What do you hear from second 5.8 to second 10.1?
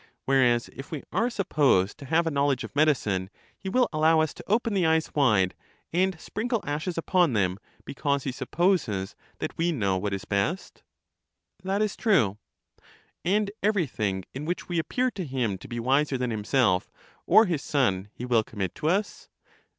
and sprinkle ashes upon them, because he supposes that we know